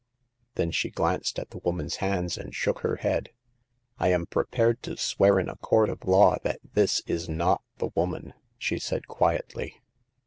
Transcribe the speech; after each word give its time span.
Then 0.55 0.71
she 0.71 0.89
glanced 0.89 1.37
at 1.37 1.51
the 1.51 1.59
woman's 1.59 1.97
hands 1.97 2.35
and 2.35 2.55
shook 2.55 2.79
her 2.79 2.95
head. 2.95 3.29
I 3.99 4.07
am 4.07 4.25
prepared 4.25 4.81
to 4.81 4.97
swear 4.97 5.39
in 5.39 5.47
a 5.47 5.57
court 5.57 5.89
of 5.89 6.05
law 6.07 6.37
that 6.41 6.59
this 6.73 7.03
is 7.05 7.29
not 7.29 7.61
the 7.77 7.91
woman," 7.93 8.33
she 8.57 8.79
said, 8.79 9.05
quietly. 9.07 9.79